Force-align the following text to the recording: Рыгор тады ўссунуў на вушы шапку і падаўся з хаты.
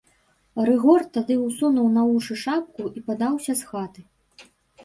Рыгор 0.69 1.03
тады 1.17 1.35
ўссунуў 1.41 1.91
на 1.97 2.01
вушы 2.09 2.39
шапку 2.45 2.89
і 3.01 3.05
падаўся 3.11 3.53
з 3.61 3.69
хаты. 3.75 4.01